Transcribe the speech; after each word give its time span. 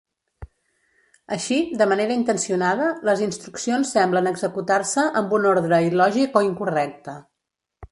Així, 1.35 1.57
de 1.81 1.87
manera 1.91 2.15
intencionada, 2.19 2.87
les 3.11 3.21
instruccions 3.27 3.93
semblen 3.99 4.31
executar-se 4.33 5.07
amb 5.23 5.39
un 5.41 5.49
ordre 5.53 5.83
il·lògic 5.93 6.43
o 6.43 6.47
incorrecte. 6.51 7.19